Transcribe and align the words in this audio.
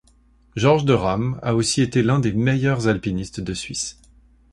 Georges 0.55 0.83
de 0.85 0.93
Rham 0.93 1.37
a 1.43 1.53
aussi 1.53 1.83
été 1.83 2.01
l'un 2.01 2.17
des 2.19 2.33
meilleurs 2.33 2.87
alpinistes 2.87 3.39
de 3.39 3.53
Suisse. 3.53 3.99